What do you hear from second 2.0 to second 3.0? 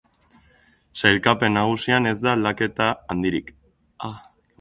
ez da aldaketa